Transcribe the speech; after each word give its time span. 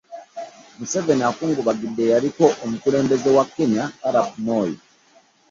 Museveni 0.77 1.23
akungubagidde 1.29 2.01
eyaliko 2.05 2.45
omukulembeze 2.63 3.29
wa 3.37 3.45
Kenya 3.55 3.83
Alap 4.07 4.29
Moi 4.45 4.73